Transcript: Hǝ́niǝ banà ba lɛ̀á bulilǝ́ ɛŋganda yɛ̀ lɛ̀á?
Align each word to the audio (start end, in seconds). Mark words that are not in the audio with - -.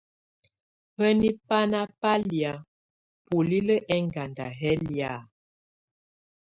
Hǝ́niǝ 0.97 1.29
banà 1.47 1.79
ba 1.99 2.11
lɛ̀á 2.27 2.53
bulilǝ́ 3.29 3.83
ɛŋganda 3.95 4.45
yɛ̀ 4.59 4.75
lɛ̀á? 4.85 5.13